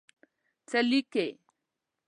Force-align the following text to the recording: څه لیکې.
څه 0.69 0.79
لیکې. 0.89 1.27